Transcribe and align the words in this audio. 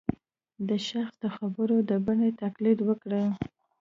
د 0.67 0.69
شخص 0.87 1.15
د 1.23 1.25
خبرو 1.37 1.77
د 1.89 1.91
بڼې 2.05 2.29
تقلید 2.41 2.79
وکړي 2.87 3.25